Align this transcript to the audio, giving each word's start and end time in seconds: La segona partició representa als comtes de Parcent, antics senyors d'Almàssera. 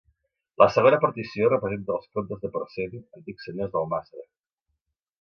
La 0.61 0.67
segona 0.77 0.99
partició 1.03 1.51
representa 1.53 1.95
als 1.97 2.09
comtes 2.17 2.43
de 2.47 2.53
Parcent, 2.57 2.99
antics 3.21 3.49
senyors 3.49 3.75
d'Almàssera. 3.77 4.31